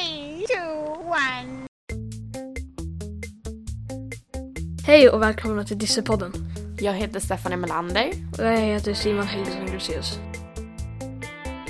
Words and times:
Three, 0.00 0.46
two, 0.46 1.02
one. 1.08 1.66
Hej 4.86 5.08
och 5.08 5.22
välkomna 5.22 5.64
till 5.64 5.78
Dissepodden. 5.78 6.32
Jag 6.78 6.92
heter 6.92 7.20
Stefanie 7.20 7.56
Melander. 7.56 8.10
Och 8.38 8.44
jag 8.44 8.56
heter 8.56 8.94
Simon 8.94 9.26
Helgesson 9.26 9.66
Gruseus. 9.66 10.18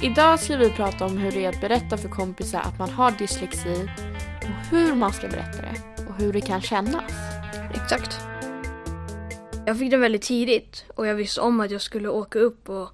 Idag 0.02 0.40
ska 0.40 0.56
vi 0.56 0.70
prata 0.70 1.04
om 1.04 1.18
hur 1.18 1.30
det 1.30 1.44
är 1.44 1.48
att 1.48 1.60
berätta 1.60 1.96
för 1.96 2.08
kompisar 2.08 2.60
att 2.60 2.78
man 2.78 2.90
har 2.90 3.10
dyslexi 3.10 3.90
och 4.42 4.70
hur 4.70 4.94
man 4.94 5.12
ska 5.12 5.28
berätta 5.28 5.62
det 5.62 6.04
och 6.08 6.14
hur 6.14 6.32
det 6.32 6.40
kan 6.40 6.60
kännas. 6.60 7.12
Exakt. 7.74 8.20
Jag 9.66 9.78
fick 9.78 9.90
den 9.90 10.00
väldigt 10.00 10.22
tidigt 10.22 10.84
och 10.94 11.06
jag 11.06 11.14
visste 11.14 11.40
om 11.40 11.60
att 11.60 11.70
jag 11.70 11.80
skulle 11.80 12.08
åka 12.08 12.38
upp 12.38 12.68
och 12.68 12.88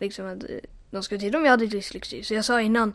liksom 0.00 0.26
att 0.26 0.42
eh, 0.42 0.56
de 0.90 1.02
skulle 1.02 1.20
titta 1.20 1.38
om 1.38 1.44
jag 1.44 1.50
hade 1.50 1.66
dyslexi. 1.66 2.24
Så 2.24 2.34
jag 2.34 2.44
sa 2.44 2.60
innan, 2.60 2.92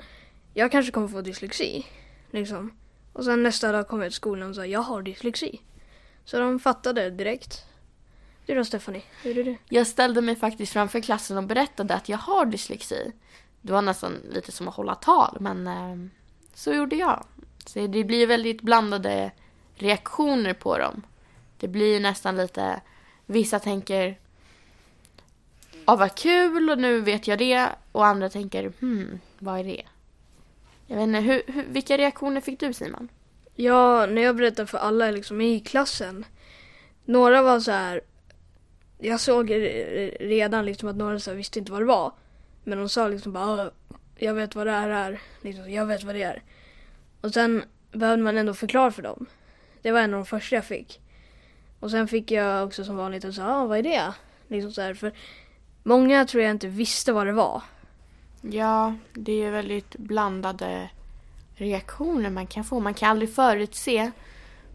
jag 0.57 0.71
kanske 0.71 0.91
kommer 0.91 1.07
få 1.07 1.21
dyslexi. 1.21 1.85
Liksom. 2.31 2.71
Och 3.13 3.23
sen 3.23 3.43
nästa 3.43 3.71
dag 3.71 3.87
kom 3.87 4.01
jag 4.01 4.11
till 4.11 4.15
skolan 4.15 4.49
och 4.49 4.55
sa, 4.55 4.65
jag 4.65 4.79
har 4.79 5.01
dyslexi. 5.01 5.61
Så 6.25 6.39
de 6.39 6.59
fattade 6.59 7.09
direkt. 7.09 7.65
Du 8.45 8.55
då 8.55 8.65
Stephanie, 8.65 9.01
hur 9.23 9.37
är 9.37 9.43
det? 9.43 9.57
Jag 9.69 9.87
ställde 9.87 10.21
mig 10.21 10.35
faktiskt 10.35 10.73
framför 10.73 10.99
klassen 10.99 11.37
och 11.37 11.43
berättade 11.43 11.93
att 11.93 12.09
jag 12.09 12.17
har 12.17 12.45
dyslexi. 12.45 13.11
Det 13.61 13.73
var 13.73 13.81
nästan 13.81 14.13
lite 14.29 14.51
som 14.51 14.67
att 14.67 14.75
hålla 14.75 14.95
tal, 14.95 15.37
men 15.39 15.67
eh, 15.67 16.09
så 16.53 16.73
gjorde 16.73 16.95
jag. 16.95 17.25
Så 17.65 17.87
det 17.87 18.03
blir 18.03 18.27
väldigt 18.27 18.61
blandade 18.61 19.31
reaktioner 19.75 20.53
på 20.53 20.77
dem. 20.77 21.01
Det 21.57 21.67
blir 21.67 21.99
nästan 21.99 22.37
lite, 22.37 22.81
vissa 23.25 23.59
tänker 23.59 24.17
Ja, 25.85 25.95
vad 25.95 26.15
kul 26.15 26.69
och 26.69 26.77
nu 26.77 27.01
vet 27.01 27.27
jag 27.27 27.39
det. 27.39 27.69
Och 27.91 28.05
andra 28.05 28.29
tänker, 28.29 28.73
hmm, 28.79 29.19
vad 29.39 29.59
är 29.59 29.63
det? 29.63 29.83
Jag 30.87 30.97
vet 30.97 31.03
inte, 31.03 31.19
hur, 31.19 31.41
hur, 31.47 31.63
vilka 31.63 31.97
reaktioner 31.97 32.41
fick 32.41 32.59
du 32.59 32.73
Simon? 32.73 33.09
Ja, 33.55 34.05
när 34.05 34.21
jag 34.21 34.35
berättade 34.35 34.67
för 34.67 34.77
alla 34.77 35.11
liksom 35.11 35.41
i 35.41 35.59
klassen. 35.59 36.25
Några 37.05 37.41
var 37.41 37.59
så 37.59 37.71
här. 37.71 38.01
Jag 38.97 39.19
såg 39.19 39.51
redan 40.19 40.65
liksom 40.65 40.89
att 40.89 40.95
några 40.95 41.19
så 41.19 41.31
här 41.31 41.37
visste 41.37 41.59
inte 41.59 41.71
vad 41.71 41.81
det 41.81 41.85
var. 41.85 42.11
Men 42.63 42.77
de 42.77 42.89
sa 42.89 43.07
liksom 43.07 43.33
bara, 43.33 43.61
ah, 43.61 43.71
jag 44.15 44.33
vet 44.33 44.55
vad 44.55 44.67
det 44.67 44.71
här 44.71 44.89
är. 44.89 45.21
Liksom, 45.41 45.71
jag 45.71 45.85
vet 45.85 46.03
vad 46.03 46.15
det 46.15 46.23
är. 46.23 46.43
Och 47.21 47.33
sen 47.33 47.63
behövde 47.91 48.23
man 48.23 48.37
ändå 48.37 48.53
förklara 48.53 48.91
för 48.91 49.01
dem. 49.01 49.25
Det 49.81 49.91
var 49.91 49.99
en 49.99 50.13
av 50.13 50.19
de 50.19 50.25
första 50.25 50.55
jag 50.55 50.65
fick. 50.65 51.01
Och 51.79 51.91
sen 51.91 52.07
fick 52.07 52.31
jag 52.31 52.67
också 52.67 52.83
som 52.83 52.97
vanligt 52.97 53.25
att 53.25 53.35
säga, 53.35 53.47
ah, 53.47 53.65
vad 53.65 53.77
är 53.77 53.83
det? 53.83 54.13
Liksom 54.47 54.71
så 54.71 54.81
här, 54.81 54.93
för 54.93 55.13
många 55.83 56.25
tror 56.25 56.43
jag 56.43 56.51
inte 56.51 56.67
visste 56.67 57.13
vad 57.13 57.27
det 57.27 57.33
var. 57.33 57.61
Ja, 58.51 58.95
det 59.13 59.43
är 59.43 59.51
väldigt 59.51 59.95
blandade 59.95 60.89
reaktioner 61.55 62.29
man 62.29 62.47
kan 62.47 62.63
få. 62.63 62.79
Man 62.79 62.93
kan 62.93 63.09
aldrig 63.09 63.33
förutse 63.33 64.11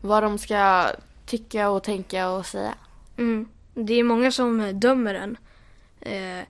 vad 0.00 0.22
de 0.22 0.38
ska 0.38 0.90
tycka 1.26 1.70
och 1.70 1.82
tänka 1.82 2.30
och 2.30 2.46
säga. 2.46 2.74
Mm. 3.16 3.48
Det 3.74 3.94
är 3.94 4.04
många 4.04 4.30
som 4.30 4.80
dömer 4.80 5.14
en. 5.14 5.36
Eh, 6.00 6.44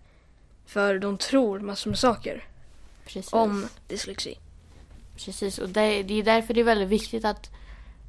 för 0.67 0.99
de 0.99 1.19
tror 1.19 1.61
massor 1.61 1.91
med 1.91 1.99
saker 1.99 2.45
Precis. 3.05 3.33
om 3.33 3.67
dyslexi. 3.89 4.39
Precis, 5.17 5.59
och 5.59 5.69
det, 5.69 6.03
det 6.03 6.15
är 6.15 6.23
därför 6.23 6.55
det 6.55 6.61
är 6.61 6.65
väldigt 6.65 6.89
viktigt 6.89 7.25
att 7.25 7.51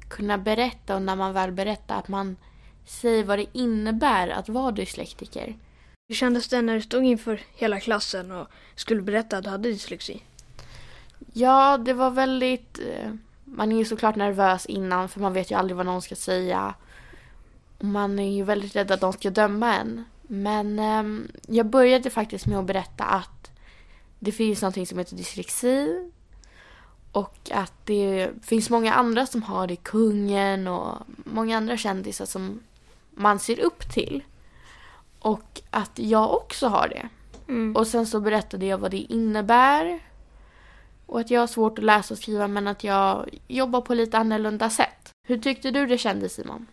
kunna 0.08 0.38
berätta 0.38 0.94
och 0.94 1.02
när 1.02 1.16
man 1.16 1.32
väl 1.32 1.52
berättar 1.52 1.98
att 1.98 2.08
man 2.08 2.36
säger 2.86 3.24
vad 3.24 3.38
det 3.38 3.46
innebär 3.52 4.28
att 4.28 4.48
vara 4.48 4.70
dyslektiker. 4.70 5.56
Hur 6.08 6.14
kändes 6.14 6.48
det 6.48 6.62
när 6.62 6.74
du 6.74 6.80
stod 6.80 7.04
inför 7.04 7.40
hela 7.54 7.80
klassen 7.80 8.30
och 8.30 8.48
skulle 8.74 9.02
berätta 9.02 9.36
att 9.36 9.44
du 9.44 9.50
hade 9.50 9.68
dyslexi? 9.68 10.22
Ja, 11.32 11.78
det 11.78 11.92
var 11.92 12.10
väldigt... 12.10 12.78
Eh, 12.78 13.12
man 13.44 13.72
är 13.72 13.76
ju 13.76 13.84
såklart 13.84 14.16
nervös 14.16 14.66
innan 14.66 15.08
för 15.08 15.20
man 15.20 15.32
vet 15.32 15.50
ju 15.50 15.54
aldrig 15.54 15.76
vad 15.76 15.86
någon 15.86 16.02
ska 16.02 16.16
säga. 16.16 16.74
Man 17.80 18.18
är 18.18 18.32
ju 18.36 18.44
väldigt 18.44 18.76
rädd 18.76 18.90
att 18.90 19.00
de 19.00 19.12
ska 19.12 19.30
döma 19.30 19.74
en. 19.74 20.04
Men 20.22 20.78
ehm, 20.78 21.28
jag 21.46 21.66
började 21.66 22.10
faktiskt 22.10 22.46
med 22.46 22.58
att 22.58 22.66
berätta 22.66 23.04
att 23.04 23.50
det 24.18 24.32
finns 24.32 24.62
någonting 24.62 24.86
som 24.86 24.98
heter 24.98 25.16
dyslexi. 25.16 26.10
Och 27.12 27.50
att 27.50 27.72
det 27.84 28.30
finns 28.42 28.70
många 28.70 28.94
andra 28.94 29.26
som 29.26 29.42
har 29.42 29.66
det, 29.66 29.76
kungen 29.76 30.68
och 30.68 30.98
många 31.16 31.56
andra 31.56 31.76
kändisar 31.76 32.26
som 32.26 32.60
man 33.10 33.38
ser 33.38 33.60
upp 33.60 33.92
till. 33.92 34.22
Och 35.24 35.62
att 35.70 35.98
jag 35.98 36.34
också 36.34 36.66
har 36.66 36.88
det. 36.88 37.08
Mm. 37.48 37.76
Och 37.76 37.86
sen 37.86 38.06
så 38.06 38.20
berättade 38.20 38.66
jag 38.66 38.78
vad 38.78 38.90
det 38.90 38.96
innebär. 38.98 40.00
Och 41.06 41.20
att 41.20 41.30
jag 41.30 41.40
har 41.40 41.46
svårt 41.46 41.78
att 41.78 41.84
läsa 41.84 42.14
och 42.14 42.18
skriva 42.18 42.48
men 42.48 42.66
att 42.66 42.84
jag 42.84 43.28
jobbar 43.48 43.80
på 43.80 43.94
lite 43.94 44.18
annorlunda 44.18 44.70
sätt. 44.70 45.10
Hur 45.26 45.38
tyckte 45.38 45.70
du 45.70 45.86
det 45.86 45.98
kändes 45.98 46.34
Simon? 46.34 46.66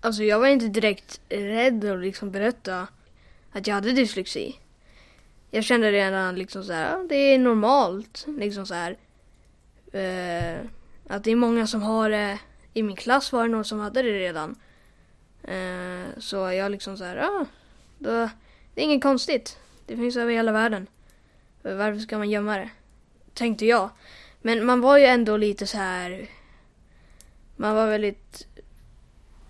Alltså 0.00 0.22
jag 0.22 0.38
var 0.38 0.46
inte 0.46 0.66
direkt 0.66 1.20
rädd 1.28 1.84
att 1.84 1.98
liksom 1.98 2.30
berätta 2.30 2.86
att 3.52 3.66
jag 3.66 3.74
hade 3.74 3.92
dyslexi. 3.92 4.56
Jag 5.50 5.64
kände 5.64 5.92
redan 5.92 6.34
liksom 6.34 6.64
så 6.64 6.72
här, 6.72 7.08
det 7.08 7.16
är 7.16 7.38
normalt. 7.38 8.26
Liksom 8.38 8.66
så 8.66 8.74
här. 8.74 8.96
Eh, 9.92 10.60
att 11.08 11.24
det 11.24 11.30
är 11.30 11.36
många 11.36 11.66
som 11.66 11.82
har 11.82 12.10
det. 12.10 12.38
I 12.72 12.82
min 12.82 12.96
klass 12.96 13.32
var 13.32 13.42
det 13.42 13.48
någon 13.48 13.64
som 13.64 13.80
hade 13.80 14.02
det 14.02 14.18
redan. 14.18 14.56
Eh, 15.46 16.18
så 16.18 16.36
jag 16.36 16.72
liksom 16.72 16.96
så 16.96 17.04
här, 17.04 17.16
ja, 17.16 17.46
då, 17.98 18.10
det 18.74 18.80
är 18.80 18.84
inget 18.84 19.02
konstigt. 19.02 19.58
Det 19.86 19.96
finns 19.96 20.16
över 20.16 20.32
hela 20.32 20.52
världen. 20.52 20.86
Varför 21.62 21.98
ska 21.98 22.18
man 22.18 22.30
gömma 22.30 22.56
det? 22.56 22.70
Tänkte 23.34 23.66
jag. 23.66 23.90
Men 24.42 24.66
man 24.66 24.80
var 24.80 24.98
ju 24.98 25.04
ändå 25.04 25.36
lite 25.36 25.66
så 25.66 25.78
här. 25.78 26.26
Man 27.56 27.74
var 27.74 27.86
väldigt 27.86 28.46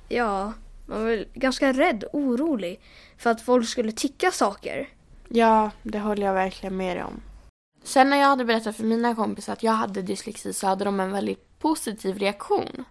Ja, 0.09 0.53
man 0.87 0.99
var 0.99 1.11
väl 1.11 1.27
ganska 1.35 1.73
rädd, 1.73 2.05
orolig 2.13 2.81
för 3.19 3.31
att 3.31 3.41
folk 3.41 3.69
skulle 3.69 3.93
tycka 3.93 4.31
saker. 4.31 4.89
Ja, 5.29 5.71
det 5.83 5.99
håller 5.99 6.27
jag 6.27 6.35
verkligen 6.35 6.77
med 6.77 6.97
dig 6.97 7.05
om. 7.05 7.21
Sen 7.83 8.11
när 8.11 8.17
jag 8.17 8.27
hade 8.27 8.45
berättat 8.45 8.77
för 8.77 8.85
mina 8.85 9.15
kompisar 9.15 9.53
att 9.53 9.63
jag 9.63 9.73
hade 9.73 10.03
dyslexi 10.03 10.53
så 10.53 10.67
hade 10.67 10.85
de 10.85 11.01
en 11.01 11.13
väldigt 11.13 11.59
positiv 11.59 12.19
reaktion. 12.19 12.85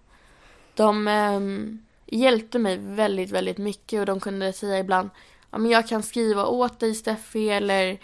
De 0.74 1.08
ehm, 1.08 1.82
hjälpte 2.06 2.58
mig 2.58 2.76
väldigt, 2.76 3.30
väldigt 3.30 3.58
mycket 3.58 4.00
och 4.00 4.06
de 4.06 4.20
kunde 4.20 4.52
säga 4.52 4.78
ibland 4.78 5.10
ja, 5.50 5.58
men 5.58 5.70
jag 5.70 5.88
kan 5.88 6.02
skriva 6.02 6.46
åt 6.46 6.80
dig 6.80 6.94
Steffi 6.94 7.50
eller 7.50 7.98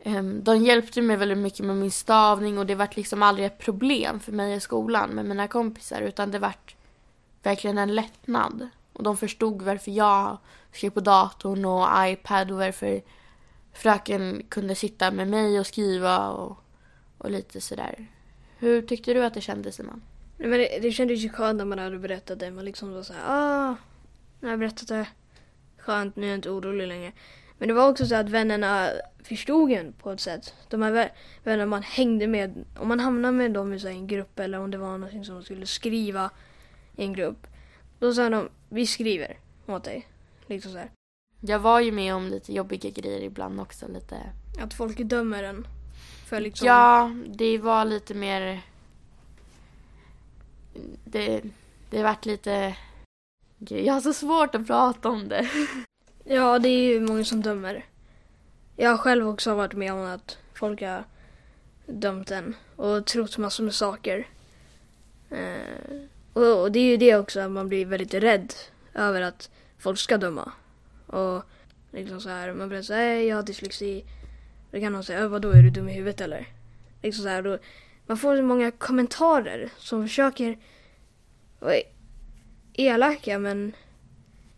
ehm, 0.00 0.44
de 0.44 0.64
hjälpte 0.64 1.02
mig 1.02 1.16
väldigt 1.16 1.38
mycket 1.38 1.66
med 1.66 1.76
min 1.76 1.90
stavning 1.90 2.58
och 2.58 2.66
det 2.66 2.74
vart 2.74 2.96
liksom 2.96 3.22
aldrig 3.22 3.46
ett 3.46 3.58
problem 3.58 4.20
för 4.20 4.32
mig 4.32 4.54
i 4.54 4.60
skolan 4.60 5.10
med 5.10 5.24
mina 5.24 5.48
kompisar 5.48 6.00
utan 6.00 6.30
det 6.30 6.38
vart 6.38 6.74
verkligen 7.42 7.78
en 7.78 7.94
lättnad. 7.94 8.68
Och 8.92 9.02
de 9.02 9.16
förstod 9.16 9.62
varför 9.62 9.90
jag 9.90 10.38
skrev 10.72 10.90
på 10.90 11.00
datorn 11.00 11.64
och 11.64 11.88
iPad 12.08 12.50
och 12.50 12.58
varför 12.58 13.02
fröken 13.72 14.42
kunde 14.48 14.74
sitta 14.74 15.10
med 15.10 15.28
mig 15.28 15.60
och 15.60 15.66
skriva 15.66 16.28
och, 16.30 16.56
och 17.18 17.30
lite 17.30 17.60
sådär. 17.60 18.06
Hur 18.58 18.82
tyckte 18.82 19.14
du 19.14 19.24
att 19.24 19.34
det 19.34 19.40
kändes 19.40 19.76
Simon? 19.76 20.02
Nej, 20.40 20.48
Men 20.48 20.58
det, 20.58 20.78
det 20.82 20.92
kändes 20.92 21.20
ju 21.20 21.28
skönt 21.28 21.58
när 21.58 21.64
man 21.64 21.78
hade 21.78 21.98
berättat 21.98 22.38
det. 22.38 22.50
Man 22.50 22.64
liksom 22.64 22.92
var 22.94 23.02
så 23.02 23.12
här, 23.12 23.22
ah, 23.26 23.76
nu 24.40 24.46
har 24.46 24.50
jag 24.50 24.58
berättat 24.58 24.88
det. 24.88 25.06
Skönt, 25.78 26.16
nu 26.16 26.26
är 26.26 26.30
jag 26.30 26.38
inte 26.38 26.50
orolig 26.50 26.86
längre. 26.88 27.12
Men 27.58 27.68
det 27.68 27.74
var 27.74 27.88
också 27.90 28.06
så 28.06 28.14
att 28.14 28.28
vännerna 28.28 28.88
förstod 29.24 29.70
en 29.70 29.92
på 29.92 30.10
ett 30.12 30.20
sätt. 30.20 30.54
De 30.68 30.82
här 30.82 30.92
vä- 30.92 31.10
vännerna 31.44 31.66
man 31.66 31.82
hängde 31.82 32.26
med, 32.26 32.64
om 32.78 32.88
man 32.88 33.00
hamnade 33.00 33.34
med 33.34 33.52
dem 33.52 33.72
i 33.74 33.86
en 33.86 34.06
grupp 34.06 34.38
eller 34.38 34.58
om 34.60 34.70
det 34.70 34.78
var 34.78 34.98
någonting 34.98 35.24
som 35.24 35.34
de 35.34 35.44
skulle 35.44 35.66
skriva 35.66 36.30
i 36.96 37.04
en 37.04 37.12
grupp. 37.12 37.46
Då 37.98 38.14
sa 38.14 38.28
de, 38.30 38.48
vi 38.68 38.86
skriver 38.86 39.38
åt 39.66 39.84
dig. 39.84 40.08
Liksom 40.46 40.72
så 40.72 40.78
här. 40.78 40.90
Jag 41.40 41.58
var 41.58 41.80
ju 41.80 41.92
med 41.92 42.14
om 42.14 42.26
lite 42.26 42.52
jobbiga 42.54 42.90
grejer 42.90 43.20
ibland 43.20 43.60
också. 43.60 43.88
Lite... 43.88 44.16
Att 44.62 44.74
folk 44.74 44.98
dömer 44.98 45.42
en. 45.42 45.66
För 46.26 46.40
liksom, 46.40 46.66
Ja, 46.66 47.10
det 47.26 47.58
var 47.58 47.84
lite 47.84 48.14
mer... 48.14 48.60
Det, 51.04 51.42
det 51.90 52.02
varit 52.02 52.26
lite... 52.26 52.76
Gud, 53.58 53.84
jag 53.84 53.94
har 53.94 54.00
så 54.00 54.12
svårt 54.12 54.54
att 54.54 54.66
prata 54.66 55.08
om 55.08 55.28
det. 55.28 55.50
Ja, 56.24 56.58
det 56.58 56.68
är 56.68 56.92
ju 56.92 57.00
många 57.00 57.24
som 57.24 57.42
dömer. 57.42 57.84
Jag 58.76 58.90
har 58.90 58.98
själv 58.98 59.28
också 59.28 59.54
varit 59.54 59.72
med 59.72 59.92
om 59.92 60.00
att 60.00 60.38
folk 60.54 60.82
har 60.82 61.04
dömt 61.86 62.30
en 62.30 62.56
och 62.76 63.06
trott 63.06 63.38
massor 63.38 63.64
med 63.64 63.74
saker. 63.74 64.28
Eh, 65.30 65.96
och, 66.32 66.62
och 66.62 66.72
det 66.72 66.78
är 66.78 66.84
ju 66.84 66.96
det 66.96 67.16
också, 67.16 67.40
att 67.40 67.50
man 67.50 67.68
blir 67.68 67.86
väldigt 67.86 68.14
rädd 68.14 68.54
över 68.94 69.22
att 69.22 69.50
folk 69.78 69.98
ska 69.98 70.18
döma. 70.18 70.52
Och 71.06 71.42
liksom 71.92 72.20
så 72.20 72.28
här, 72.28 72.54
man 72.54 72.68
blir 72.68 72.82
så 72.82 72.94
här, 72.94 73.14
jag 73.14 73.36
har 73.36 73.42
dyslexi. 73.42 74.04
Då 74.70 74.80
kan 74.80 74.92
någon 74.92 75.04
säga, 75.04 75.28
vadå 75.28 75.50
är 75.50 75.62
du 75.62 75.70
dum 75.70 75.88
i 75.88 75.92
huvudet 75.92 76.20
eller? 76.20 76.48
Liksom 77.02 77.22
så 77.22 77.28
här, 77.28 77.42
då, 77.42 77.58
man 78.10 78.16
får 78.16 78.36
så 78.36 78.42
många 78.42 78.70
kommentarer 78.70 79.70
som 79.78 80.02
försöker 80.02 80.58
vara 81.60 81.80
elaka 82.72 83.38
men 83.38 83.72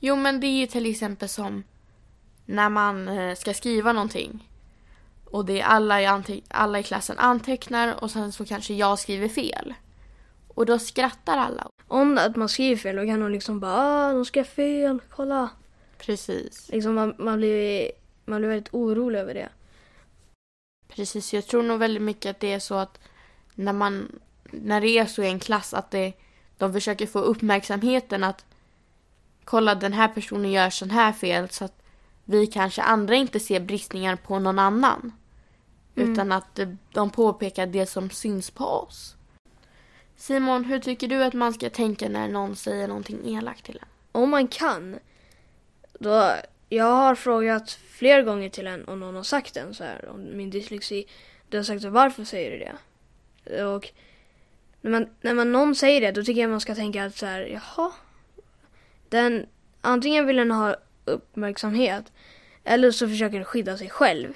Jo, 0.01 0.17
men 0.17 0.41
det 0.41 0.47
är 0.47 0.61
ju 0.61 0.67
till 0.67 0.87
exempel 0.87 1.29
som 1.29 1.65
när 2.47 2.69
man 2.69 3.09
eh, 3.09 3.35
ska 3.35 3.55
skriva 3.55 3.93
någonting. 3.93 4.49
och 5.25 5.45
det 5.45 5.61
är 5.61 5.65
alla 5.65 6.03
i, 6.03 6.43
alla 6.49 6.79
i 6.79 6.83
klassen 6.83 7.19
antecknar 7.19 8.03
och 8.03 8.11
sen 8.11 8.33
så 8.33 8.45
kanske 8.45 8.75
jag 8.75 8.99
skriver 8.99 9.29
fel. 9.29 9.75
Och 10.49 10.67
då 10.67 10.79
skrattar 10.79 11.39
alla. 11.39 11.69
Om 11.89 12.19
att 12.19 12.37
man 12.37 12.49
skriver 12.49 12.77
fel 12.77 12.97
då 12.97 13.07
kan 13.07 13.21
de 13.21 13.31
liksom 13.31 13.61
bara 13.61 13.73
ah, 13.73 14.13
de 14.13 14.25
skrev 14.25 14.45
fel, 14.45 14.99
kolla. 15.11 15.51
Precis. 15.99 16.69
Liksom 16.69 16.95
man, 16.95 17.15
man, 17.19 17.39
blir, 17.39 17.91
man 18.25 18.41
blir 18.41 18.49
väldigt 18.49 18.75
orolig 18.75 19.19
över 19.19 19.35
det. 19.35 19.49
Precis, 20.89 21.35
jag 21.35 21.47
tror 21.47 21.63
nog 21.63 21.79
väldigt 21.79 22.03
mycket 22.03 22.31
att 22.31 22.41
det 22.41 22.53
är 22.53 22.59
så 22.59 22.75
att 22.75 22.99
när 23.55 23.73
man, 23.73 24.21
när 24.51 24.81
det 24.81 24.89
är 24.89 25.07
så 25.07 25.23
i 25.23 25.27
en 25.27 25.39
klass 25.39 25.75
att 25.75 25.91
det, 25.91 26.13
de 26.59 26.73
försöker 26.73 27.07
få 27.07 27.19
uppmärksamheten 27.19 28.25
att 28.25 28.45
kolla 29.45 29.75
den 29.75 29.93
här 29.93 30.09
personen 30.09 30.51
gör 30.51 30.71
sån 30.71 30.91
här 30.91 31.13
fel 31.13 31.49
så 31.49 31.65
att 31.65 31.83
vi 32.25 32.47
kanske 32.47 32.83
andra 32.83 33.15
inte 33.15 33.41
ser 33.41 33.61
bristningar 33.61 34.17
på 34.17 34.39
någon 34.39 34.59
annan. 34.59 35.13
Mm. 35.95 36.13
Utan 36.13 36.33
att 36.33 36.61
de 36.93 37.11
påpekar 37.11 37.67
det 37.67 37.87
som 37.87 38.11
syns 38.11 38.51
på 38.51 38.65
oss. 38.65 39.17
Simon, 40.17 40.65
hur 40.65 40.79
tycker 40.79 41.09
du 41.09 41.25
att 41.25 41.35
man 41.35 41.55
ska 41.55 41.71
tänka 41.71 42.09
när 42.09 42.29
någon 42.29 42.57
säger 42.57 42.89
någonting 42.89 43.37
elakt 43.37 43.65
till 43.65 43.79
en? 43.83 43.89
Om 44.13 44.31
man 44.31 44.49
kan. 44.49 44.99
Då, 45.99 46.33
jag 46.69 46.93
har 46.93 47.15
frågat 47.15 47.71
flera 47.71 48.23
gånger 48.23 48.49
till 48.49 48.67
en 48.67 48.89
om 48.89 49.01
någon 49.01 49.15
har 49.15 49.23
sagt 49.23 49.55
den 49.55 49.75
så 49.75 49.85
här 49.85 50.09
om 50.09 50.37
min 50.37 50.51
dyslexi. 50.51 51.07
Du 51.49 51.57
har 51.57 51.65
sagt 51.65 51.85
varför 51.85 52.25
säger 52.25 52.51
du 52.51 52.59
det? 52.59 52.73
Och 53.47 53.93
när 54.81 54.91
man, 54.91 55.07
när 55.21 55.35
man 55.35 55.53
någon 55.53 55.75
säger 55.75 56.01
det 56.01 56.13
då 56.13 56.25
tycker 56.25 56.41
jag 56.41 56.51
man 56.51 56.61
ska 56.61 56.75
tänka 56.75 57.05
att 57.05 57.17
så 57.17 57.27
här, 57.27 57.41
jaha. 57.41 57.93
Den, 59.09 59.47
antingen 59.81 60.27
vill 60.27 60.37
den 60.37 60.51
ha 60.51 60.77
uppmärksamhet 61.05 62.13
eller 62.65 62.91
så 62.91 63.09
försöker 63.09 63.37
den 63.37 63.45
skydda 63.45 63.79
sig 63.79 63.91
själv. 63.91 64.35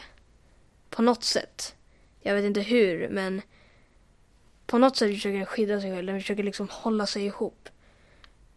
På 0.90 1.02
något 1.02 1.24
sätt. 1.24 1.74
Jag 2.20 2.34
vet 2.34 2.44
inte 2.44 2.60
hur 2.60 3.08
men 3.08 3.42
på 4.66 4.78
något 4.78 4.96
sätt 4.96 5.14
försöker 5.14 5.36
den 5.36 5.46
skydda 5.46 5.80
sig 5.80 5.94
själv. 5.94 6.06
Den 6.06 6.20
försöker 6.20 6.42
liksom 6.42 6.68
hålla 6.70 7.06
sig 7.06 7.24
ihop. 7.24 7.68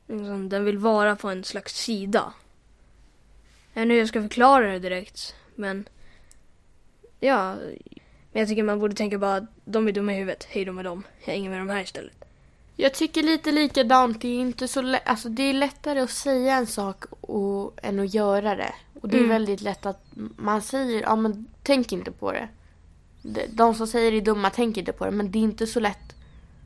Liksom, 0.08 0.50
den 0.50 0.66
vill 0.66 0.78
vara 0.78 1.16
på 1.16 1.30
en 1.30 1.44
slags 1.44 1.76
sida. 1.76 2.34
Jag 3.74 3.82
vet 3.82 3.86
inte 3.86 3.94
hur 3.94 4.00
jag 4.00 4.08
ska 4.08 4.22
förklara 4.22 4.72
det 4.72 4.80
direkt, 4.80 5.36
men... 5.56 5.90
Ja, 7.20 7.56
men 8.32 8.40
jag 8.40 8.50
tycker 8.50 8.64
man 8.64 8.80
borde 8.80 8.96
tänka 8.96 9.18
bara 9.18 9.36
att 9.36 9.44
de 9.66 9.88
är 9.88 9.92
dumma 9.92 10.14
i 10.14 10.16
huvudet. 10.18 10.48
Hej 10.50 10.66
då 10.66 10.72
med 10.72 10.86
dem. 10.86 11.04
Jag 11.26 11.34
hänger 11.34 11.50
med 11.50 11.60
de 11.60 11.70
här 11.70 11.82
istället. 11.82 12.14
Jag 12.76 12.94
tycker 12.94 13.24
lite 13.24 13.52
likadant. 13.52 14.22
Det 14.22 14.28
är 14.28 14.40
inte 14.40 14.68
så 14.68 14.82
lä- 14.82 15.02
alltså 15.06 15.30
det 15.30 15.44
är 15.44 15.54
lättare 15.54 16.00
att 16.00 16.10
säga 16.12 16.56
en 16.56 16.68
sak 16.68 17.06
och, 17.22 17.80
än 17.84 18.00
att 18.00 18.14
göra 18.14 18.56
det. 18.56 18.74
Och 19.02 19.10
det 19.10 19.16
är 19.18 19.20
Mm. 19.20 19.30
väldigt 19.30 19.62
lätt 19.62 19.86
att 19.86 20.04
man 20.38 20.62
säger, 20.62 21.02
ja 21.02 21.16
men 21.16 21.48
tänk 21.64 21.92
inte 21.92 22.12
på 22.12 22.32
det. 22.32 22.48
De, 23.50 23.76
som 23.76 23.88
säger 23.88 24.12
det 24.12 24.18
är 24.18 24.22
dumma, 24.22 24.50
tänk 24.50 24.78
inte 24.78 24.92
på 24.94 25.06
det. 25.06 25.12
Men 25.12 25.32
det 25.32 25.40
är 25.40 25.44
inte 25.44 25.68
så 25.68 25.80
lätt 25.80 26.16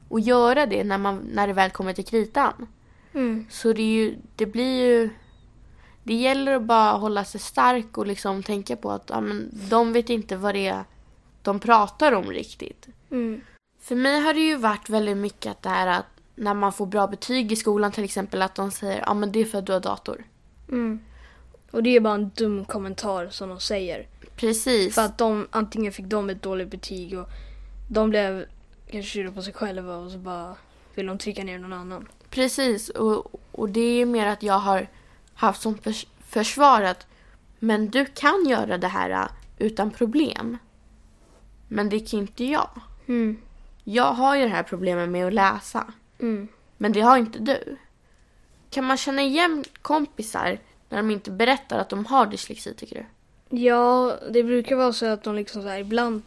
att 0.10 0.25
göra 0.25 0.65
det 0.65 0.83
när, 0.83 0.98
man, 0.98 1.18
när 1.33 1.48
det 1.48 1.54
väl 1.54 1.69
kommer 1.71 1.94
till 1.94 2.06
kritan. 2.06 2.68
Mm. 3.13 3.45
Så 3.50 3.74
det, 3.74 3.81
är 3.81 3.94
ju, 3.94 4.15
det 4.36 4.45
blir 4.45 4.81
ju... 4.86 5.10
Det 6.04 6.13
gäller 6.13 6.54
att 6.56 6.62
bara 6.63 6.92
hålla 6.92 7.25
sig 7.25 7.39
stark 7.42 7.98
och 7.98 8.07
liksom 8.07 8.44
tänka 8.44 8.75
på 8.75 8.92
att 8.92 9.04
ja, 9.10 9.21
men, 9.21 9.50
de 9.69 9.94
vet 9.94 10.10
inte 10.10 10.36
vad 10.36 10.56
det 10.56 10.68
är 10.68 10.83
de 11.44 11.60
pratar 11.60 12.12
om 12.12 12.31
riktigt. 12.31 12.88
Mm. 13.12 13.42
För 13.80 13.95
mig 13.95 14.19
har 14.19 14.34
det 14.34 14.40
ju 14.40 14.56
varit 14.57 14.90
väldigt 14.90 15.18
mycket 15.18 15.51
att 15.51 15.62
det 15.62 15.69
här 15.69 15.88
att 15.88 16.06
när 16.36 16.54
man 16.54 16.74
får 16.74 16.86
bra 16.86 17.07
betyg 17.07 17.51
i 17.51 17.56
skolan 17.56 17.92
till 17.92 18.04
exempel 18.04 18.42
att 18.42 18.56
de 18.56 18.72
säger 18.72 19.04
ja 19.06 19.13
men 19.13 19.31
det 19.31 19.40
är 19.40 19.45
för 19.45 19.57
att 19.57 19.66
du 19.66 19.74
har 19.74 19.80
dator. 19.80 20.24
Mm. 20.69 21.00
Och 21.72 21.84
det 21.84 21.95
är 21.95 22.00
bara 22.00 22.13
en 22.13 22.31
dum 22.36 22.66
kommentar 22.66 23.28
som 23.30 23.50
de 23.50 23.60
säger. 23.60 24.07
Precis. 24.36 24.95
För 24.95 25.01
att 25.01 25.18
de, 25.18 25.48
antingen 25.51 25.92
fick 25.92 26.06
de 26.06 26.30
ett 26.30 26.42
dåligt 26.42 26.69
betyg 26.69 27.19
och 27.19 27.28
de 27.89 28.10
blev 28.10 28.46
kanske 28.92 29.12
sura 29.12 29.31
på 29.31 29.42
sig 29.42 29.54
själva 29.54 29.96
och 29.96 30.12
så 30.12 30.18
bara 30.18 30.56
vill 30.96 31.06
de 31.06 31.18
trycka 31.18 31.44
ner 31.44 31.60
någon 31.60 31.74
annan. 31.74 32.07
Precis. 32.30 32.89
Och, 32.89 33.31
och 33.51 33.69
det 33.69 33.81
är 33.81 33.96
ju 33.96 34.06
mer 34.06 34.28
att 34.28 34.44
jag 34.44 34.60
har 34.60 34.88
haft 35.34 35.62
som 35.62 35.78
förs- 35.78 36.07
försvar 36.28 36.81
att 36.81 37.07
men 37.60 37.89
du 37.89 38.06
kan 38.06 38.46
göra 38.48 38.78
det 38.78 38.88
här 38.88 39.10
äh, 39.10 39.28
utan 39.57 39.92
problem. 39.92 40.57
Men 41.74 41.90
det 41.90 42.00
kan 42.00 42.20
inte 42.20 42.46
jag. 42.46 42.70
Mm. 43.08 43.38
Jag 43.84 44.14
har 44.14 44.36
ju 44.36 44.42
det 44.42 44.50
här 44.50 44.64
problemet 44.64 45.10
med 45.10 45.28
att 45.28 45.34
läsa. 45.34 45.94
Mm. 46.20 46.48
Men 46.78 46.92
det 46.92 47.02
har 47.02 47.18
inte 47.18 47.40
du. 47.40 47.78
Kan 48.70 48.86
man 48.86 48.98
känna 48.98 49.22
igen 49.22 49.64
kompisar 49.81 50.60
när 50.90 50.98
de 50.98 51.12
inte 51.12 51.31
berättar 51.31 51.80
att 51.80 51.90
de 51.90 52.06
har 52.06 52.25
dyslexi 52.25 52.74
tycker 52.74 52.96
du? 52.96 53.06
Ja, 53.58 54.18
det 54.31 54.44
brukar 54.44 54.75
vara 54.75 54.94
så 54.94 55.06
att 55.06 55.24
de 55.24 55.36
liksom 55.36 55.62
så 55.62 55.68
här 55.68 55.80
ibland... 55.80 56.22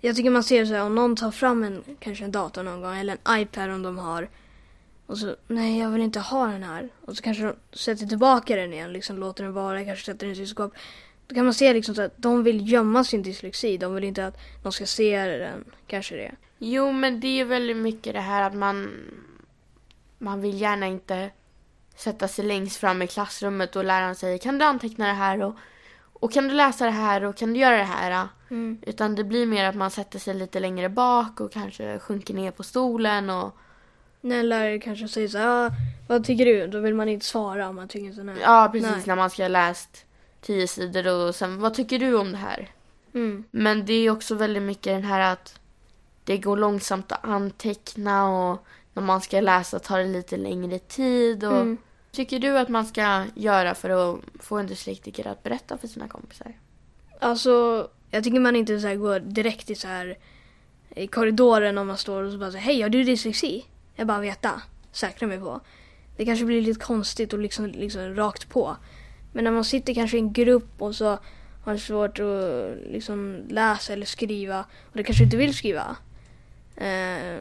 Jag 0.00 0.16
tycker 0.16 0.30
man 0.30 0.44
ser 0.44 0.64
så 0.64 0.72
här 0.72 0.82
om 0.82 0.94
någon 0.94 1.16
tar 1.16 1.30
fram 1.30 1.64
en, 1.64 1.82
kanske 1.98 2.24
en 2.24 2.32
dator 2.32 2.62
någon 2.62 2.80
gång 2.80 2.96
eller 2.96 3.16
en 3.24 3.40
iPad 3.40 3.70
om 3.70 3.82
de 3.82 3.98
har. 3.98 4.28
Och 5.06 5.18
så, 5.18 5.36
nej 5.46 5.78
jag 5.78 5.90
vill 5.90 6.02
inte 6.02 6.20
ha 6.20 6.46
den 6.46 6.62
här. 6.62 6.88
Och 7.04 7.16
så 7.16 7.22
kanske 7.22 7.42
de 7.42 7.54
sätter 7.72 8.06
tillbaka 8.06 8.56
den 8.56 8.72
igen, 8.72 8.92
liksom 8.92 9.18
låter 9.18 9.44
den 9.44 9.52
vara, 9.52 9.84
kanske 9.84 10.04
sätter 10.04 10.26
den 10.26 10.32
i 10.32 10.36
sitt 10.36 10.48
skåp. 10.48 10.72
Då 11.32 11.36
kan 11.36 11.44
man 11.44 11.54
se 11.54 11.72
liksom 11.72 11.94
så 11.94 12.02
att 12.02 12.12
de 12.16 12.42
vill 12.42 12.72
gömma 12.72 13.04
sin 13.04 13.22
dyslexi. 13.22 13.76
De 13.76 13.94
vill 13.94 14.04
inte 14.04 14.26
att 14.26 14.38
någon 14.62 14.72
ska 14.72 14.86
se 14.86 15.24
den, 15.24 15.64
kanske 15.86 16.16
det. 16.16 16.32
Jo, 16.58 16.92
men 16.92 17.20
det 17.20 17.40
är 17.40 17.44
väldigt 17.44 17.76
mycket 17.76 18.12
det 18.12 18.20
här 18.20 18.42
att 18.42 18.54
man... 18.54 18.90
Man 20.18 20.40
vill 20.40 20.60
gärna 20.60 20.86
inte 20.86 21.30
sätta 21.96 22.28
sig 22.28 22.44
längst 22.44 22.76
fram 22.76 23.02
i 23.02 23.06
klassrummet 23.06 23.76
och 23.76 23.84
läraren 23.84 24.14
säger 24.14 24.38
kan 24.38 24.58
du 24.58 24.64
anteckna 24.64 25.06
det 25.06 25.12
här 25.12 25.42
och, 25.42 25.54
och 26.12 26.32
kan 26.32 26.48
du 26.48 26.54
läsa 26.54 26.84
det 26.84 26.90
här 26.90 27.24
och 27.24 27.36
kan 27.36 27.52
du 27.52 27.60
göra 27.60 27.76
det 27.76 27.84
här? 27.84 28.28
Mm. 28.50 28.78
Utan 28.82 29.14
det 29.14 29.24
blir 29.24 29.46
mer 29.46 29.64
att 29.64 29.74
man 29.74 29.90
sätter 29.90 30.18
sig 30.18 30.34
lite 30.34 30.60
längre 30.60 30.88
bak 30.88 31.40
och 31.40 31.52
kanske 31.52 31.98
sjunker 31.98 32.34
ner 32.34 32.50
på 32.50 32.62
stolen 32.62 33.30
och 33.30 33.56
När 34.20 34.40
en 34.40 34.48
lärare 34.48 34.78
kanske 34.78 35.08
säger 35.08 35.28
så 35.28 35.38
här, 35.38 35.66
ah, 35.66 35.70
vad 36.08 36.24
tycker 36.24 36.44
du? 36.44 36.66
Då 36.66 36.80
vill 36.80 36.94
man 36.94 37.08
inte 37.08 37.26
svara 37.26 37.68
om 37.68 37.76
man 37.76 37.88
tycker 37.88 38.12
så 38.12 38.22
här. 38.22 38.36
ja, 38.42 38.68
precis 38.72 38.90
Nej. 38.90 39.02
när 39.06 39.16
man 39.16 39.30
ska 39.30 39.42
ha 39.42 39.48
läst 39.48 40.06
tio 40.42 40.66
sidor 40.68 41.06
och 41.28 41.34
sen 41.34 41.58
vad 41.60 41.74
tycker 41.74 41.98
du 41.98 42.14
om 42.14 42.32
det 42.32 42.38
här? 42.38 42.70
Mm. 43.14 43.44
Men 43.50 43.86
det 43.86 43.92
är 43.92 44.10
också 44.10 44.34
väldigt 44.34 44.62
mycket 44.62 44.92
den 44.92 45.04
här 45.04 45.32
att 45.32 45.58
det 46.24 46.38
går 46.38 46.56
långsamt 46.56 47.12
att 47.12 47.24
anteckna 47.24 48.28
och 48.30 48.64
när 48.94 49.02
man 49.02 49.20
ska 49.20 49.40
läsa 49.40 49.78
tar 49.78 49.98
det 49.98 50.04
lite 50.04 50.36
längre 50.36 50.78
tid. 50.78 51.44
Och 51.44 51.52
Mm. 51.60 51.76
tycker 52.10 52.38
du 52.38 52.58
att 52.58 52.68
man 52.68 52.86
ska 52.86 53.24
göra 53.34 53.74
för 53.74 53.90
att 53.90 54.20
få 54.40 54.58
en 54.58 54.66
dyslektiker 54.66 55.26
att 55.26 55.42
berätta 55.42 55.78
för 55.78 55.88
sina 55.88 56.08
kompisar? 56.08 56.52
Alltså, 57.20 57.88
jag 58.10 58.24
tycker 58.24 58.40
man 58.40 58.56
inte 58.56 58.80
så 58.80 58.94
går 58.96 59.20
direkt 59.20 59.70
i 59.70 59.74
så 59.74 59.88
här 59.88 60.18
i 60.96 61.06
korridoren 61.06 61.78
om 61.78 61.86
man 61.86 61.96
står 61.98 62.22
och 62.22 62.32
så 62.32 62.38
bara 62.38 62.50
säger 62.50 62.64
hej 62.64 62.82
har 62.82 62.88
du 62.88 63.04
dyslexi? 63.04 63.64
Jag 63.94 64.06
bara 64.06 64.20
veta, 64.20 64.62
säkra 64.92 65.28
mig 65.28 65.38
på. 65.40 65.60
Det 66.16 66.24
kanske 66.24 66.44
blir 66.44 66.62
lite 66.62 66.80
konstigt 66.80 67.32
och 67.32 67.38
liksom, 67.38 67.66
liksom 67.66 68.14
rakt 68.14 68.48
på. 68.48 68.76
Men 69.32 69.44
när 69.44 69.50
man 69.50 69.64
sitter 69.64 69.94
kanske 69.94 70.16
i 70.16 70.20
en 70.20 70.32
grupp 70.32 70.82
och 70.82 70.94
så 70.94 71.18
har 71.64 71.76
svårt 71.76 72.18
att 72.18 72.92
liksom 72.92 73.42
läsa 73.48 73.92
eller 73.92 74.06
skriva 74.06 74.60
och 74.60 74.96
det 74.96 75.02
kanske 75.02 75.24
inte 75.24 75.36
vill 75.36 75.54
skriva. 75.54 75.96
Eh, 76.76 77.38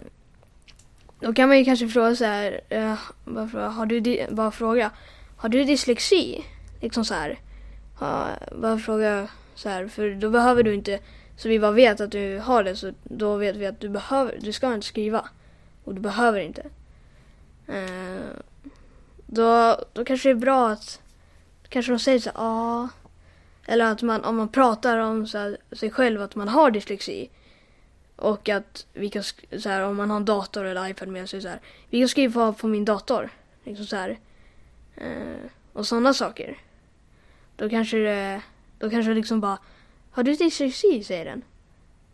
då 1.20 1.34
kan 1.34 1.48
man 1.48 1.58
ju 1.58 1.66
kanske 1.66 1.88
fråga 1.88 2.16
så 2.16 2.26
här, 2.26 2.62
eh, 2.70 3.00
bara, 3.26 3.48
fråga, 3.48 3.68
har 3.68 3.86
du, 3.86 4.26
bara 4.30 4.52
fråga, 4.52 4.92
har 5.38 5.50
du 5.50 5.64
dyslexi? 5.64 6.46
Liksom 6.82 7.06
så 7.06 7.14
här. 7.14 7.40
Ha, 8.00 8.28
bara 8.52 8.78
fråga 8.78 9.28
så 9.56 9.70
här, 9.70 9.88
för 9.88 10.10
då 10.10 10.30
behöver 10.30 10.64
du 10.64 10.74
inte, 10.74 11.00
så 11.38 11.50
vi 11.50 11.60
bara 11.60 11.72
vet 11.72 12.02
att 12.02 12.12
du 12.12 12.40
har 12.40 12.64
det, 12.64 12.76
så 12.76 12.94
då 13.04 13.38
vet 13.38 13.56
vi 13.56 13.66
att 13.66 13.80
du 13.80 13.90
behöver, 13.90 14.38
du 14.42 14.54
ska 14.54 14.74
inte 14.74 14.88
skriva. 14.88 15.30
Och 15.84 15.96
du 15.96 16.02
behöver 16.02 16.40
inte. 16.40 16.62
Eh, 17.68 18.22
då, 19.26 19.78
då 19.94 20.06
kanske 20.06 20.30
det 20.30 20.34
är 20.34 20.36
bra 20.36 20.70
att, 20.70 21.02
kanske 21.72 21.92
de 21.92 22.00
säger 22.00 22.20
så 22.20 22.30
här, 22.30 22.38
ja. 22.38 22.90
Eller 23.66 23.86
att 23.86 24.02
man, 24.02 24.24
om 24.24 24.38
man 24.38 24.50
pratar 24.50 24.98
om 24.98 25.28
så 25.28 25.38
här, 25.38 25.58
sig 25.72 25.92
själv 25.92 26.22
att 26.22 26.36
man 26.36 26.48
har 26.48 26.72
dyslexi. 26.72 27.30
Och 28.16 28.50
att 28.50 28.86
vi 28.94 29.10
kan, 29.10 29.24
så 29.58 29.70
här, 29.70 29.82
om 29.82 29.96
man 29.96 30.10
har 30.10 30.18
en 30.18 30.26
dator 30.26 30.66
eller 30.66 30.88
iPad 30.90 31.08
med 31.08 31.30
sig 31.30 31.42
så 31.42 31.48
här. 31.48 31.60
Vi 31.90 32.00
kan 32.00 32.10
skriva 32.10 32.54
på 32.54 32.68
min 32.68 32.86
dator. 32.86 33.30
Liksom 33.64 33.86
så 33.86 33.96
här. 33.96 34.20
Eh, 34.96 35.50
och 35.74 35.88
sådana 35.88 36.14
saker. 36.14 36.58
Då 37.56 37.70
kanske 37.70 37.98
det, 37.98 38.42
då 38.80 38.90
kanske 38.90 39.14
liksom 39.14 39.40
bara, 39.40 39.58
har 40.12 40.24
du 40.24 40.36
dyslexi? 40.36 41.04
säger 41.04 41.26
den 41.26 41.42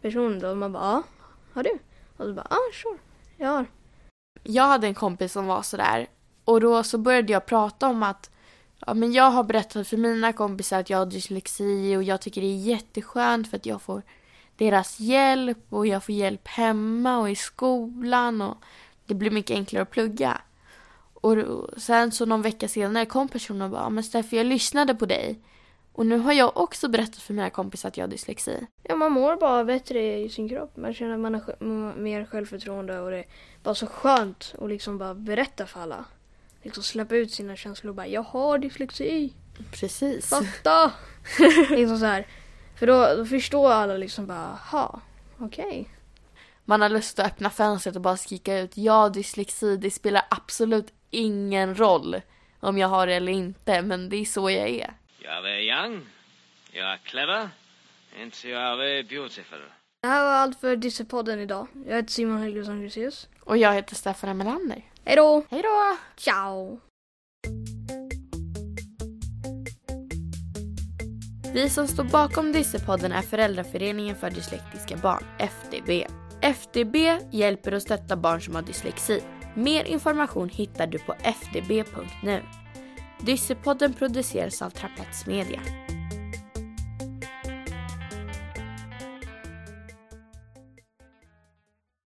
personen 0.02 0.40
då. 0.40 0.50
Och 0.50 0.58
man 0.58 0.74
bara, 0.74 0.84
ja, 0.84 1.04
har 1.54 1.64
du? 1.64 1.80
Och 2.18 2.26
så 2.26 2.34
bara, 2.34 2.48
ja, 2.50 2.56
ah, 2.56 2.74
sure, 2.74 2.98
jag 3.38 3.50
har. 3.50 3.66
Jag 4.44 4.64
hade 4.64 4.88
en 4.88 4.94
kompis 4.94 5.32
som 5.32 5.46
var 5.46 5.62
sådär 5.62 6.08
och 6.48 6.62
då 6.62 6.84
så 6.84 6.98
började 6.98 7.34
jag 7.34 7.46
prata 7.46 7.88
om 7.88 8.04
att 8.04 8.30
ja, 8.86 8.94
men 8.94 9.14
jag 9.14 9.32
har 9.32 9.44
berättat 9.44 9.88
för 9.88 9.98
mina 9.98 10.34
kompisar 10.34 10.80
att 10.80 10.90
jag 10.90 10.98
har 10.98 11.06
dyslexi 11.06 11.96
och 11.98 12.04
jag 12.04 12.22
tycker 12.22 12.42
det 12.42 12.48
är 12.48 12.58
jätteskönt 12.58 13.50
för 13.50 13.58
att 13.58 13.66
jag 13.66 13.82
får 13.82 14.02
deras 14.58 15.00
hjälp 15.00 15.58
och 15.70 15.88
jag 15.88 16.04
får 16.04 16.16
hjälp 16.16 16.48
hemma 16.48 17.18
och 17.18 17.30
i 17.30 17.36
skolan 17.36 18.42
och 18.42 18.58
det 19.06 19.14
blir 19.14 19.32
mycket 19.32 19.56
enklare 19.56 19.84
att 19.84 19.92
plugga. 19.92 20.42
Och 21.14 21.38
sen 21.78 22.12
så 22.12 22.26
någon 22.26 22.42
vecka 22.42 22.68
senare 22.68 23.06
kom 23.06 23.28
personen 23.28 23.62
och 23.62 23.70
bara, 23.70 23.90
men 23.90 24.04
Steffi 24.04 24.38
jag 24.38 24.46
lyssnade 24.46 24.96
på 24.96 25.06
dig 25.06 25.40
Och 25.94 26.06
nu 26.06 26.18
har 26.18 26.34
jag 26.34 26.58
också 26.58 26.88
berättat 26.88 27.16
för 27.18 27.34
mina 27.34 27.50
kompisar 27.50 27.90
att 27.90 27.98
jag 27.98 28.04
har 28.04 28.10
dyslexi. 28.10 28.68
Ja, 28.84 28.96
man 28.96 29.12
mår 29.12 29.36
bara 29.36 29.64
bättre 29.64 30.18
i 30.18 30.30
sin 30.30 30.50
kropp. 30.50 30.78
Man 30.78 30.94
känner 30.94 31.14
att 31.14 31.20
man 31.20 31.34
har 31.34 31.96
mer 31.98 32.26
självförtroende 32.26 33.00
och 33.00 33.12
det 33.12 33.18
är 33.18 33.26
bara 33.64 33.76
så 33.76 33.88
skönt 33.88 34.56
att 34.62 34.70
liksom 34.70 34.98
bara 34.98 35.14
berätta 35.14 35.66
för 35.66 35.80
alla. 35.80 36.06
Liksom 36.68 36.84
släppa 36.84 37.16
ut 37.16 37.32
sina 37.32 37.56
känslor 37.56 37.90
och 37.90 37.96
bara 37.96 38.08
jag 38.08 38.22
har 38.22 38.58
dyslexi. 38.58 39.34
Precis. 39.72 40.30
Fatta! 40.30 40.92
liksom 41.70 41.98
så 41.98 42.06
här. 42.06 42.28
För 42.80 42.88
då, 42.88 43.16
då 43.18 43.26
förstår 43.26 43.72
alla 43.72 43.98
liksom 43.98 44.28
bara, 44.28 44.48
aha, 44.48 45.02
okej. 45.38 45.90
Man 46.66 46.82
har 46.82 46.90
lust 46.90 47.20
att 47.20 47.26
öppna 47.26 47.50
fönstret 47.50 47.96
och 47.96 48.02
bara 48.02 48.18
skrika 48.18 48.60
ut 48.60 48.78
jag 48.78 48.94
har 48.94 49.10
dyslexi, 49.10 49.78
det 49.78 49.92
spelar 49.92 50.22
absolut 50.30 50.94
ingen 51.10 51.76
roll 51.76 52.22
om 52.60 52.78
jag 52.78 52.88
har 52.88 53.08
det 53.08 53.14
eller 53.14 53.32
inte, 53.32 53.82
men 53.82 54.10
det 54.10 54.18
är 54.18 54.26
så 54.26 54.50
jag 54.50 54.70
är. 54.70 54.94
Jag 55.20 55.52
är 55.52 55.60
young, 55.60 56.06
jag 56.72 56.94
är 56.94 56.98
clever, 56.98 57.50
inte 58.22 58.50
jag 58.50 58.62
är 58.62 59.04
beautiful. 59.04 59.62
Det 60.02 60.08
här 60.08 60.24
var 60.24 60.32
allt 60.32 60.60
för 60.60 60.76
Dissepodden 60.76 61.40
idag. 61.40 61.68
Jag 61.88 61.96
heter 61.96 62.12
Simon 62.12 62.42
Helgesson 62.42 62.82
Grusius. 62.82 63.28
Och 63.40 63.58
jag 63.58 63.74
heter 63.74 63.96
Stefan 63.96 64.38
Melander. 64.38 64.84
Hej 65.08 65.16
då! 65.16 65.44
Hej 65.50 65.62
då! 65.62 65.98
Ciao! 66.18 66.80
Vi 71.54 71.70
som 71.70 71.88
står 71.88 72.04
bakom 72.04 72.52
Dyssepodden 72.52 73.12
är 73.12 73.22
Föräldraföreningen 73.22 74.16
för 74.16 74.30
dyslektiska 74.30 74.98
barn, 74.98 75.24
FDB. 75.40 76.08
FDB 76.42 76.96
hjälper 77.32 77.74
och 77.74 77.82
stöttar 77.82 78.16
barn 78.16 78.42
som 78.42 78.56
har 78.56 78.62
dyslexi. 78.62 79.22
Mer 79.56 79.84
information 79.84 80.50
hittar 80.50 80.88
du 80.88 81.00
på 81.00 81.16
fdb.nu. 81.24 82.42
Dyssepodden 83.20 83.94
produceras 83.94 84.62
av 84.62 84.70
Trapets 84.70 85.26
Media. 85.26 85.62